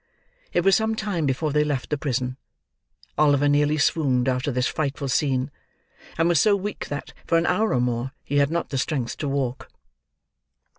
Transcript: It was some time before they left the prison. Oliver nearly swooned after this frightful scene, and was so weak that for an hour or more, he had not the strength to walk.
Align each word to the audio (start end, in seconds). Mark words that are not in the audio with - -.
It 0.51 0.61
was 0.63 0.75
some 0.75 0.95
time 0.95 1.27
before 1.27 1.51
they 1.51 1.63
left 1.63 1.91
the 1.91 1.95
prison. 1.99 2.37
Oliver 3.19 3.47
nearly 3.47 3.77
swooned 3.77 4.27
after 4.27 4.51
this 4.51 4.65
frightful 4.65 5.07
scene, 5.09 5.51
and 6.17 6.27
was 6.27 6.41
so 6.41 6.55
weak 6.55 6.87
that 6.87 7.13
for 7.27 7.37
an 7.37 7.45
hour 7.45 7.71
or 7.71 7.81
more, 7.81 8.11
he 8.23 8.37
had 8.37 8.49
not 8.49 8.69
the 8.69 8.79
strength 8.79 9.15
to 9.17 9.27
walk. 9.27 9.69